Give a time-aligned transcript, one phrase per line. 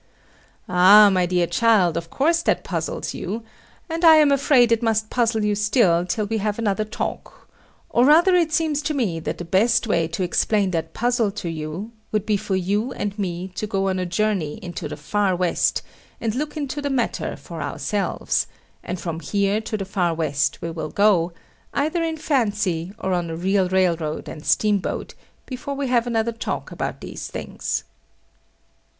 [0.67, 3.43] Ah, my dear child, of course that puzzles you,
[3.87, 7.47] and I am afraid it must puzzle you still till we have another talk;
[7.87, 11.49] or rather it seems to me that the best way to explain that puzzle to
[11.49, 15.83] you would be for you and me to go a journey into the far west,
[16.19, 18.47] and look into the matter for ourselves;
[18.83, 21.31] and from here to the far west we will go,
[21.75, 25.13] either in fancy or on a real railroad and steamboat,
[25.45, 27.83] before we have another talk about these things.